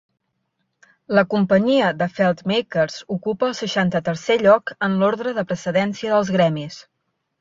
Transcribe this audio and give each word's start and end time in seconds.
La 1.17 1.23
Companyia 1.33 1.89
de 1.99 2.07
Feltmakers 2.15 2.97
ocupa 3.17 3.47
el 3.51 3.55
seixanta-tercer 3.59 4.39
lloc 4.47 4.75
en 4.89 4.97
l'ordre 5.03 5.35
de 5.41 5.49
precedència 5.53 6.15
dels 6.17 6.33
Gremis. 6.39 6.81